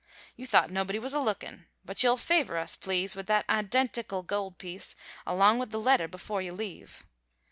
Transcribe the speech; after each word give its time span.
You 0.35 0.47
thought 0.47 0.71
nobody 0.71 0.97
was 0.97 1.13
a 1.13 1.19
lookin', 1.19 1.67
but 1.85 2.01
you'll 2.01 2.17
favor 2.17 2.57
us, 2.57 2.75
please, 2.75 3.15
with 3.15 3.27
that 3.27 3.47
identical 3.47 4.23
gold 4.23 4.57
piece 4.57 4.95
along 5.27 5.59
with 5.59 5.69
the 5.69 5.79
letter 5.79 6.07
before 6.07 6.41
you 6.41 6.53
leave. 6.53 7.05